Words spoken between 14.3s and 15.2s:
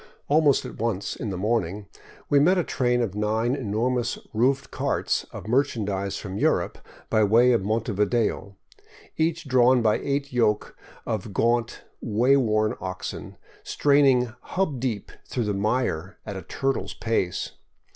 hub deep